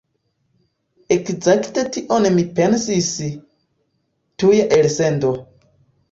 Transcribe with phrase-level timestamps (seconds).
[1.15, 3.09] Ekzakte tion mi pensis...
[4.45, 5.35] tuja elsendo